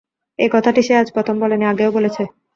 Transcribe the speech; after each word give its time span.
এই 0.39 0.49
কথাটি 0.51 0.81
সে 0.83 0.93
আজ 0.95 1.07
প্রথম 1.13 1.35
বলে 1.39 1.55
নি, 1.57 1.65
আগেও 1.67 1.91
বলেছে। 1.91 2.23